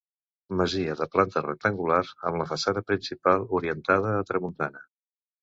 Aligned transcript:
Masia 0.59 0.95
de 1.01 1.07
planta 1.15 1.43
rectangular 1.45 1.99
amb 2.31 2.41
la 2.43 2.47
façana 2.53 2.83
principal 2.89 3.47
orientada 3.61 4.17
a 4.23 4.27
tramuntana. 4.33 4.85